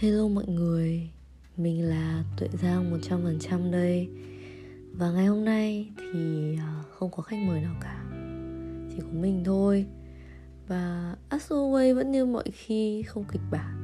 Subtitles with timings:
[0.00, 1.10] Hello mọi người,
[1.56, 4.08] mình là Tuệ Giang 100% đây.
[4.92, 8.04] Và ngày hôm nay thì à, không có khách mời nào cả
[8.90, 9.86] Chỉ có mình thôi.
[10.68, 13.74] Và as always vẫn như mọi khi không kịch bản.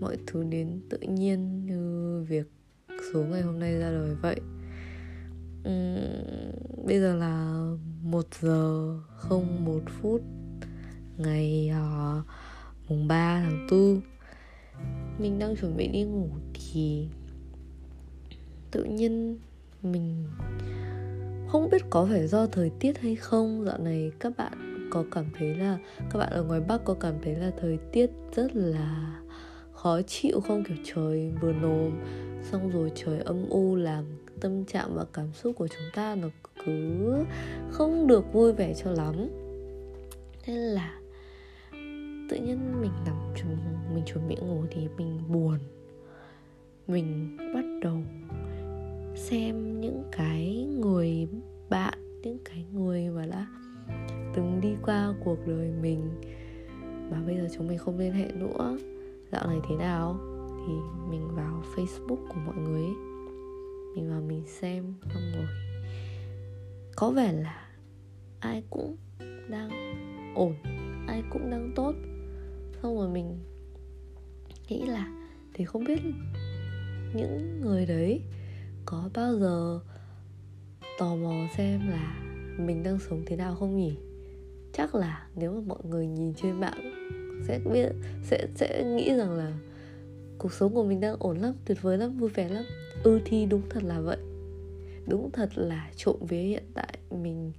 [0.00, 2.50] Mọi thứ đến tự nhiên như việc
[3.12, 4.40] số ngày hôm nay ra đời vậy.
[5.68, 7.66] Uhm, Bây giờ là
[8.02, 10.22] 1 giờ không 1 phút
[11.16, 12.26] Ngày uh,
[12.88, 14.00] mùng 3 tháng 4
[15.18, 17.08] mình đang chuẩn bị đi ngủ thì
[18.70, 19.38] tự nhiên
[19.82, 20.24] mình
[21.48, 23.64] không biết có phải do thời tiết hay không.
[23.64, 25.78] Dạo này các bạn có cảm thấy là,
[26.10, 29.20] các bạn ở ngoài bắc có cảm thấy là thời tiết rất là
[29.72, 30.64] khó chịu không?
[30.64, 31.92] Kiểu trời vừa nồm,
[32.42, 34.04] xong rồi trời âm u làm
[34.40, 36.28] tâm trạng và cảm xúc của chúng ta nó
[36.64, 37.24] cứ
[37.70, 39.14] không được vui vẻ cho lắm.
[40.46, 41.00] Nên là
[42.30, 43.56] tự nhiên mình nằm chuẩn
[43.96, 45.58] mình chuẩn bị ngủ thì mình buồn.
[46.88, 47.98] Mình bắt đầu
[49.14, 51.28] xem những cái người
[51.70, 53.46] bạn, những cái người mà đã
[54.34, 56.10] từng đi qua cuộc đời mình
[57.10, 58.78] mà bây giờ chúng mình không liên hệ nữa.
[59.32, 60.16] Dạo này thế nào?
[60.66, 60.72] Thì
[61.10, 62.94] mình vào facebook của mọi người ấy.
[63.94, 65.46] mình vào mình xem, xong rồi
[66.96, 67.68] có vẻ là
[68.40, 68.96] ai cũng
[69.48, 69.70] đang
[70.34, 70.54] ổn,
[71.06, 71.94] ai cũng đang tốt.
[72.82, 73.38] Xong rồi mình
[74.68, 75.06] nghĩ là,
[75.54, 76.00] thì không biết
[77.14, 78.20] những người đấy
[78.84, 79.80] có bao giờ
[80.98, 82.22] tò mò xem là
[82.58, 83.96] mình đang sống thế nào không nhỉ?
[84.72, 86.92] Chắc là nếu mà mọi người nhìn trên mạng
[87.48, 87.88] sẽ biết,
[88.22, 89.58] sẽ sẽ nghĩ rằng là
[90.38, 92.64] cuộc sống của mình đang ổn lắm, tuyệt vời lắm, vui vẻ lắm.
[93.02, 94.18] Ừ thì đúng thật là vậy.
[95.08, 97.52] Đúng thật là trộm vía hiện tại mình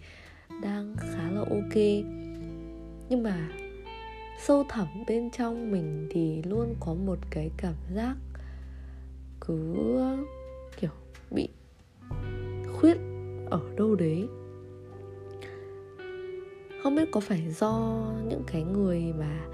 [0.61, 1.75] đang khá là ok.
[3.09, 3.49] Nhưng mà
[4.39, 8.15] sâu thẳm bên trong mình thì luôn có một cái cảm giác
[9.41, 9.75] cứ,
[10.77, 10.91] kiểu,
[11.31, 11.49] bị
[12.73, 12.97] khuyết
[13.49, 14.27] ở đâu đấy.
[16.83, 19.47] Không biết có phải do những cái người mà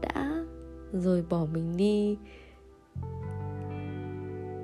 [0.00, 0.44] đã
[0.92, 2.16] rời bỏ mình đi,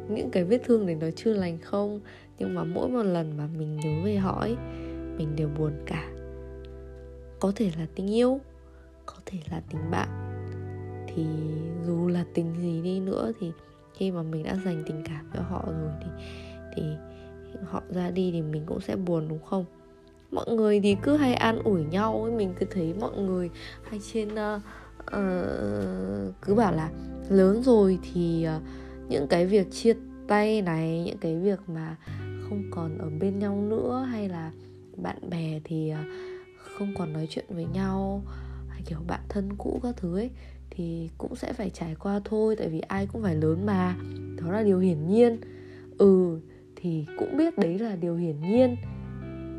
[0.08, 2.00] những cái vết thương này nó chưa lành không?
[2.38, 4.56] Nhưng mà mỗi một lần mà mình nhớ về họ ấy,
[5.18, 6.10] mình đều buồn cả.
[7.40, 8.40] Có thể là tình yêu
[9.08, 10.08] có thể là tình bạn.
[11.14, 11.26] Thì
[11.86, 13.52] dù là tình gì đi nữa thì
[13.94, 16.10] khi mà mình đã dành tình cảm cho họ rồi thì
[16.76, 16.82] thì
[17.64, 19.64] họ ra đi thì mình cũng sẽ buồn đúng không?
[20.30, 23.50] Mọi người thì cứ hay an ủi nhau ấy mình cứ thấy mọi người
[23.90, 24.62] hay trên uh,
[25.00, 26.90] uh, cứ bảo là
[27.28, 28.62] lớn rồi thì uh,
[29.08, 29.94] những cái việc chia
[30.28, 31.96] tay này những cái việc mà
[32.48, 34.52] không còn ở bên nhau nữa hay là
[34.96, 36.06] bạn bè thì uh,
[36.78, 38.22] không còn nói chuyện với nhau
[38.86, 40.30] kiểu bạn thân cũ các thứ ấy,
[40.70, 43.96] thì cũng sẽ phải trải qua thôi, tại vì ai cũng phải lớn mà.
[44.42, 45.40] Đó là điều hiển nhiên.
[45.98, 46.40] Ừ
[46.80, 48.76] thì cũng biết đấy là điều hiển nhiên.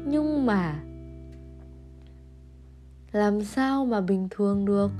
[0.07, 0.83] Nhưng mà
[3.11, 4.91] làm sao mà bình thường được?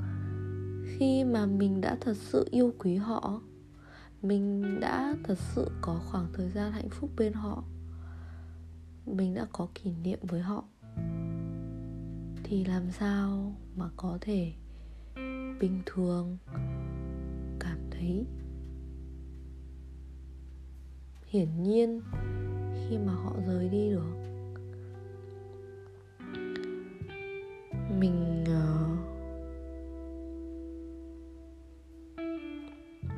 [0.85, 3.41] Khi mà mình đã thật sự yêu quý họ,
[4.21, 7.63] mình đã thật sự có khoảng thời gian hạnh phúc bên họ,
[9.05, 10.63] mình đã có kỷ niệm với họ
[12.49, 14.53] thì làm sao mà có thể
[15.59, 16.37] bình thường
[17.59, 18.25] cảm thấy
[21.25, 22.01] hiển nhiên
[22.73, 24.15] khi mà họ rời đi được?
[27.99, 28.99] Mình uh,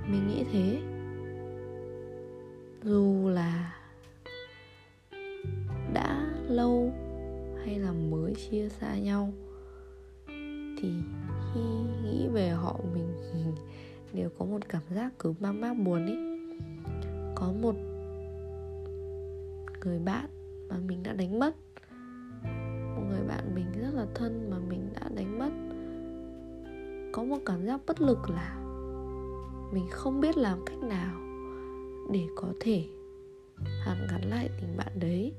[0.10, 0.82] mình nghĩ thế.
[2.84, 3.76] Dù là
[5.94, 6.94] đã lâu
[7.72, 9.34] hay là mới chia xa nhau,
[10.78, 10.94] thì
[11.54, 11.62] khi
[12.04, 13.14] nghĩ về họ mình
[14.14, 16.18] đều có một cảm giác cứ mang mát buồn ấy
[17.36, 17.76] có một
[19.86, 20.26] người bạn
[20.70, 21.56] mà mình đã đánh mất,
[22.96, 25.52] một người bạn mình rất là thân mà mình đã đánh mất.
[27.12, 28.56] Có một cảm giác bất lực là
[29.74, 31.16] mình không biết làm cách nào
[32.12, 32.86] để có thể
[33.86, 35.34] hàn gắn lại tình bạn đấy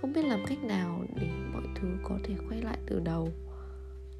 [0.00, 3.28] không biết làm cách nào để mọi thứ có thể quay lại từ đầu.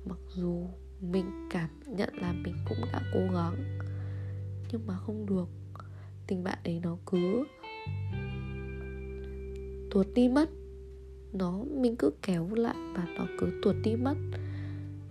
[0.05, 0.67] Mặc dù
[1.01, 3.79] mình cảm nhận là mình cũng đã cố gắng,
[4.73, 5.49] nhưng mà không được.
[6.27, 7.45] Tình bạn ấy nó cứ
[9.91, 10.51] tuột đi mất.
[11.33, 14.17] Nó, mình cứ kéo lại và nó cứ tuột đi mất.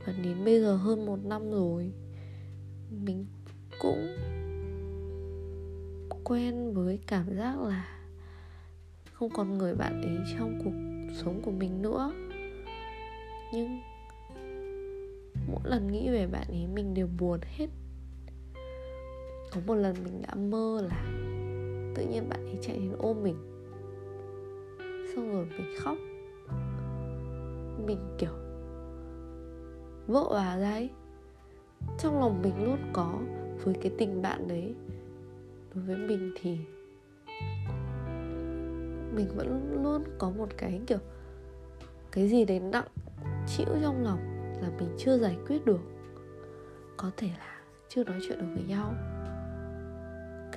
[0.06, 1.92] Và đến bây giờ hơn một năm rồi,
[3.04, 3.26] mình
[3.80, 4.08] cũng
[6.24, 7.97] quen với cảm giác là
[9.20, 10.72] không còn người bạn ấy trong cuộc
[11.14, 12.14] sống của mình nữa.
[13.54, 13.82] Nhưng
[15.52, 17.68] mỗi lần nghĩ về bạn ấy mình đều buồn hết.
[19.52, 21.04] Có một lần mình đã mơ là
[21.96, 23.36] tự nhiên bạn ấy chạy đến ôm mình.
[25.16, 25.98] Xong rồi mình khóc.
[27.86, 28.34] Mình kiểu
[30.08, 30.90] vỡ hòa ra ấy.
[32.00, 33.20] Trong lòng mình luôn có
[33.64, 34.76] với cái tình bạn đấy.
[35.74, 36.58] Đối với mình thì
[39.18, 41.00] mình vẫn luôn có một cái, kiểu,
[42.12, 42.88] cái gì đấy nặng
[43.48, 44.20] chịu trong lòng
[44.62, 45.80] là mình chưa giải quyết được.
[46.98, 48.94] Có thể là chưa nói chuyện được với nhau,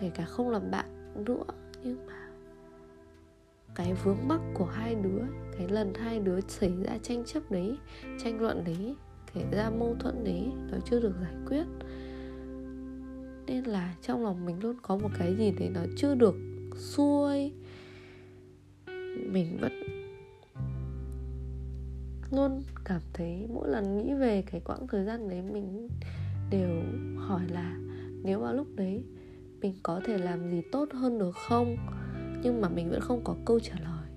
[0.01, 1.45] kể cả không làm bạn nữa,
[1.83, 2.29] nhưng mà
[3.75, 5.23] cái vướng mắc của hai đứa,
[5.59, 7.79] cái lần hai đứa xảy ra tranh chấp đấy,
[8.25, 8.97] tranh luận đấy,
[9.35, 11.65] kể ra mâu thuẫn đấy, nó chưa được giải quyết.
[13.47, 16.35] Nên là trong lòng mình luôn có một cái gì đấy nó chưa được
[16.75, 17.53] xuôi
[19.21, 19.73] mình vẫn
[22.31, 25.89] luôn cảm thấy mỗi lần nghĩ về cái quãng thời gian đấy mình
[26.51, 26.83] đều
[27.17, 27.79] hỏi là
[28.23, 29.05] nếu mà lúc đấy
[29.61, 31.77] mình có thể làm gì tốt hơn được không?
[32.43, 34.09] Nhưng mà mình vẫn không có câu trả lời.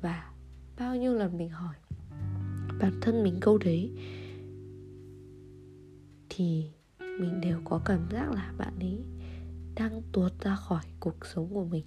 [0.00, 0.32] Và
[0.78, 1.74] bao nhiêu lần mình hỏi
[2.80, 3.92] bản thân mình câu đấy,
[6.28, 6.70] thì
[7.00, 9.04] mình đều có cảm giác là bạn ấy
[9.74, 11.84] đang tuột ra khỏi cuộc sống của mình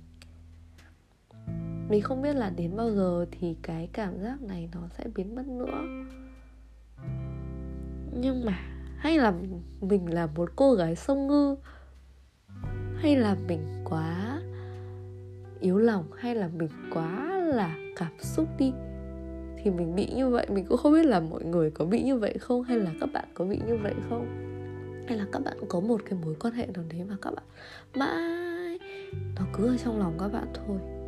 [1.89, 5.35] mình không biết là đến bao giờ thì cái cảm giác này nó sẽ biến
[5.35, 5.83] mất nữa.
[8.21, 8.59] Nhưng mà,
[8.97, 9.33] hay là
[9.81, 11.55] mình là một cô gái sông ngư?
[12.95, 14.41] Hay là mình quá
[15.59, 18.73] yếu lòng, hay là mình quá là cảm xúc đi?
[19.63, 22.17] Thì mình bị như vậy, mình cũng không biết là mọi người có bị như
[22.17, 24.27] vậy không, hay là các bạn có bị như vậy không?
[25.07, 27.45] Hay là các bạn có một cái mối quan hệ nào đấy mà các bạn
[27.95, 28.79] mãi
[29.35, 30.98] nó cứ ở trong lòng các bạn thôi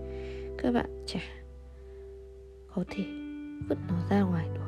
[0.61, 1.03] các bạn.
[1.07, 1.19] Chả
[2.75, 3.03] có thể
[3.69, 4.61] vứt nó ra ngoài được.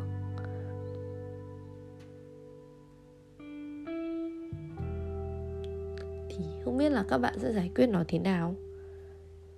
[6.29, 8.55] Thì không biết là các bạn sẽ giải quyết nó thế nào.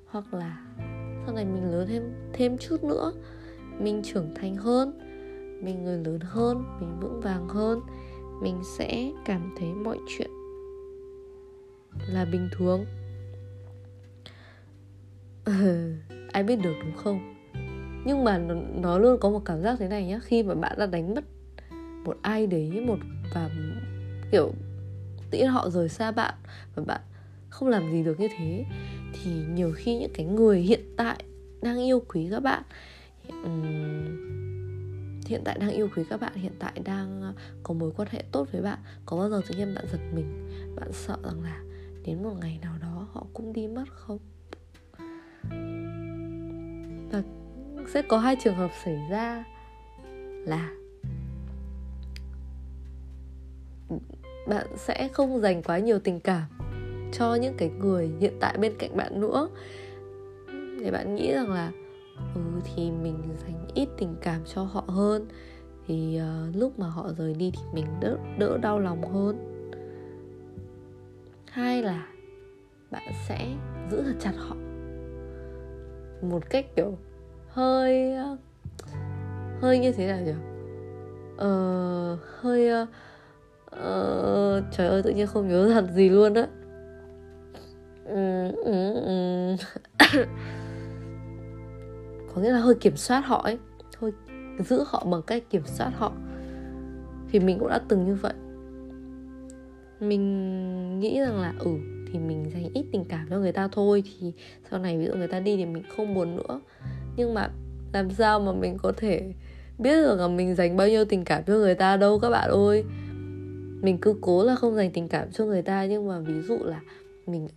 [0.06, 0.66] Hoặc là
[1.26, 2.04] sau này mình lớn thêm
[2.34, 3.12] thêm chút nữa,
[3.80, 5.00] mình trưởng thành hơn,
[5.64, 7.80] mình người lớn hơn, mình vững vàng hơn,
[8.42, 10.30] mình sẽ cảm thấy mọi chuyện
[12.08, 12.86] là bình thường.
[15.46, 15.85] Ừ
[16.36, 17.36] ai biết được đúng không?
[18.06, 20.20] Nhưng mà nó, nó luôn có một cảm giác thế này nhá.
[20.24, 21.24] Khi mà bạn đã đánh mất
[22.06, 22.98] một ai đấy một
[23.34, 23.50] và
[24.32, 24.52] kiểu
[25.32, 26.34] tự nhiên họ rời xa bạn
[26.76, 27.02] và bạn
[27.50, 28.66] không làm gì được như thế
[29.14, 31.24] thì nhiều khi những cái người hiện tại
[31.62, 32.64] đang yêu quý các bạn
[35.28, 37.34] hiện tại đang yêu quý các bạn hiện tại đang
[37.64, 40.50] có mối quan hệ tốt với bạn có bao giờ tự nhiên bạn giật mình
[40.76, 41.62] bạn sợ rằng là
[42.06, 44.20] đến một ngày nào đó họ cũng đi mất không?
[47.12, 47.24] Và
[47.88, 49.44] sẽ có hai trường hợp xảy ra
[50.46, 50.72] là
[54.48, 56.44] bạn sẽ không dành quá nhiều tình cảm
[57.12, 59.50] cho những cái người hiện tại bên cạnh bạn nữa.
[60.80, 61.72] Để bạn nghĩ rằng là
[62.36, 65.28] ừ thì mình dành ít tình cảm cho họ hơn.
[65.88, 66.20] Thì
[66.50, 69.52] uh, lúc mà họ rời đi thì mình đỡ đỡ đau lòng hơn.
[71.52, 72.08] Hai là
[72.92, 73.56] bạn sẽ
[73.92, 74.56] giữ thật chặt họ
[76.30, 76.98] một cách kiểu
[77.50, 78.38] hơi ờ,
[79.62, 80.34] hơi như thế nào nhỉ?
[81.38, 82.86] Ờ, hơi ờ,
[83.66, 86.48] ờ trời ơi tự nhiên không nhớ thật gì luôn á.
[88.06, 89.56] Ừ, ừ, ừ.
[92.36, 93.58] Có nghĩa là hơi kiểm soát họ ấy
[94.00, 94.14] thôi
[94.60, 96.12] giữ họ bằng cách kiểm soát họ.
[97.32, 98.34] Thì mình cũng đã từng như vậy.
[100.00, 101.72] Mình nghĩ rằng là ừ
[102.16, 104.04] thì mình dành ít tình cảm cho người ta thôi.
[104.06, 104.32] Thì
[104.70, 106.62] sau này ví dụ người ta đi thì mình không buồn nữa.
[107.16, 107.50] Nhưng mà
[107.94, 109.34] làm sao mà mình có thể
[109.78, 112.50] biết được là mình dành bao nhiêu tình cảm cho người ta đâu các bạn
[112.50, 112.84] ơi.
[113.82, 116.58] Mình cứ cố là không dành tình cảm cho người ta, nhưng mà ví dụ
[116.64, 116.82] là
[117.26, 117.48] mình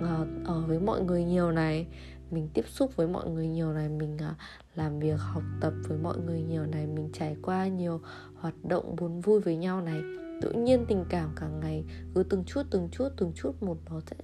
[0.00, 1.86] ờ, ở với mọi người nhiều này,
[2.30, 4.34] mình tiếp xúc với mọi người nhiều này, mình ờ,
[4.74, 8.00] làm việc, học tập với mọi người nhiều này, mình trải qua nhiều
[8.34, 10.00] hoạt động, buồn vui với nhau này
[10.42, 14.00] tự nhiên tình cảm cả ngày, cứ từng chút từng chút từng chút một nó
[14.00, 14.16] sẽ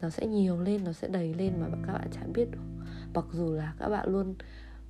[0.00, 2.84] nó sẽ nhiều lên, nó sẽ đầy lên mà các bạn chả biết được.
[3.14, 4.34] Mặc dù là các bạn luôn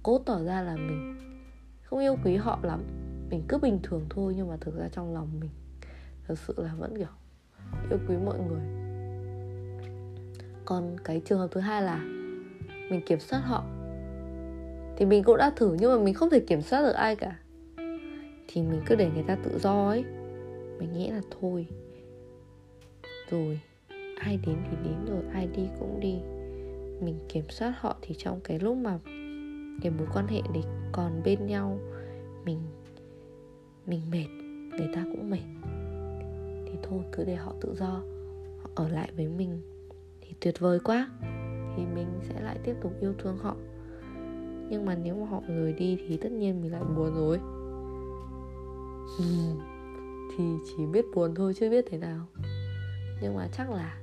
[0.03, 1.19] cố tỏ ra là mình
[1.83, 2.83] không yêu quý họ lắm,
[3.31, 5.51] mình cứ bình thường thôi nhưng mà thực ra trong lòng mình
[6.29, 7.07] thật sự là vẫn, kiểu,
[7.91, 8.61] yêu quý mọi người.
[10.65, 11.99] Còn cái trường hợp thứ hai là
[12.91, 13.65] mình kiểm soát họ.
[14.97, 17.39] Thì mình cũng đã thử nhưng mà mình không thể kiểm soát được ai cả.
[18.49, 20.05] Thì mình cứ để người ta tự do ấy
[20.79, 21.67] mình nghĩ là thôi.
[23.31, 23.61] Rồi,
[24.17, 26.15] ai đến thì đến rồi, ai đi cũng đi.
[27.05, 28.99] Mình kiểm soát họ thì trong cái lúc mà
[29.83, 31.79] cái mối quan hệ đấy còn bên nhau,
[32.45, 32.59] mình
[33.87, 34.27] mình mệt,
[34.79, 35.45] người ta cũng mệt.
[36.67, 38.03] Thì thôi, cứ để họ tự do,
[38.63, 39.61] họ ở lại với mình
[40.21, 41.11] thì tuyệt vời quá.
[41.77, 43.57] Thì mình sẽ lại tiếp tục yêu thương họ.
[44.71, 47.39] Nhưng mà nếu mà họ rời đi thì tất nhiên mình lại buồn rồi
[50.39, 52.27] thì chỉ biết buồn thôi, chưa biết thế nào.
[53.23, 54.01] Nhưng mà chắc là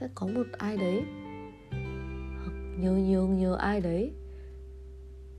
[0.00, 1.02] sẽ có một ai đấy,
[2.38, 4.12] hoặc nhiều nhiều nhiều ai đấy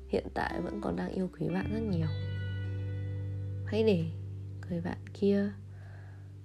[0.09, 2.07] hiện tại vẫn còn đang yêu quý bạn rất nhiều.
[3.65, 4.05] Hãy để
[4.69, 5.51] người bạn kia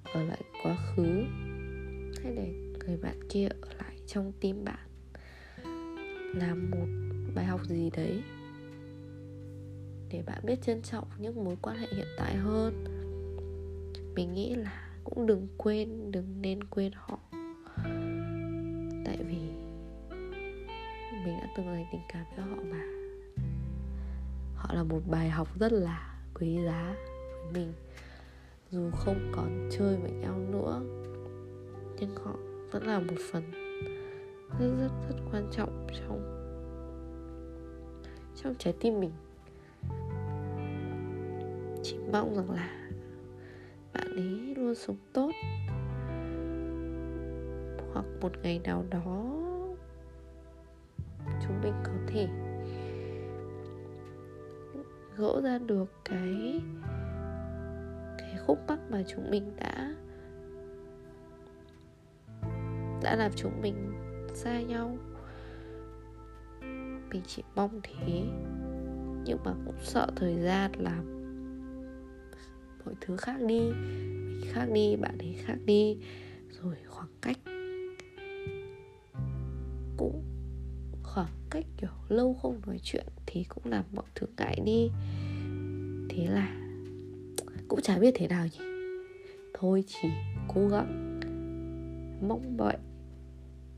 [0.03, 1.25] ở lại quá khứ.
[2.23, 2.55] Hãy để
[2.87, 4.89] người bạn kia ở lại trong tim bạn.
[6.35, 6.87] Làm một
[7.35, 8.23] bài học gì đấy
[10.11, 12.85] để bạn biết trân trọng những mối quan hệ hiện tại hơn.
[14.15, 17.19] Mình nghĩ là cũng đừng quên, đừng nên quên họ.
[19.05, 19.41] Tại vì
[21.25, 22.85] mình đã từng dành tình cảm cho họ mà.
[24.55, 26.95] Họ là một bài học rất là quý giá
[27.43, 27.73] với mình.
[28.71, 30.81] Dù không còn chơi với nhau nữa,
[32.01, 32.37] nhưng họ
[32.71, 33.43] vẫn là một phần
[34.59, 36.35] rất rất rất quan trọng trong
[38.43, 39.13] trong trái tim mình
[41.91, 42.91] chỉ mong rằng là
[43.93, 45.31] bạn ấy luôn sống tốt.
[47.93, 49.25] Hoặc một ngày nào đó
[51.47, 52.29] chúng mình có thể
[55.17, 56.61] gỡ ra được cái
[58.19, 59.95] cái khúc mắc mà chúng mình đã
[63.03, 63.93] đã làm chúng mình
[64.35, 64.97] xa nhau.
[67.11, 68.23] Mình chỉ mong thế,
[69.25, 71.18] nhưng mà cũng sợ thời gian làm
[72.89, 73.61] mọi thứ khác đi.
[73.61, 75.97] Mình khác đi, bạn ấy khác đi.
[76.63, 77.39] Rồi khoảng cách
[79.97, 80.23] cũng,
[81.03, 84.91] khoảng cách kiểu lâu không nói chuyện thì cũng làm mọi thứ ngại đi.
[86.09, 86.57] Thế là
[87.69, 88.61] cũng chả biết thế nào nhỉ.
[89.55, 90.09] Thôi chỉ
[90.55, 91.21] cố gắng
[92.29, 92.77] mong đợi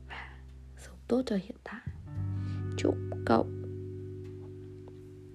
[0.07, 0.39] và
[0.77, 1.81] sống tốt cho hiện tại.
[2.77, 3.47] Chúc cậu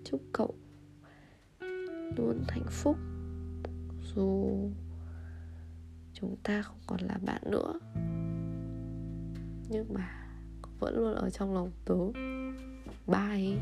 [0.05, 0.55] chúc cậu
[2.17, 2.97] luôn hạnh phúc
[4.17, 4.71] dù
[6.13, 7.73] chúng ta không còn là bạn nữa,
[9.69, 10.11] nhưng mà
[10.79, 11.95] vẫn luôn ở trong lòng tớ.
[13.07, 13.59] Bye.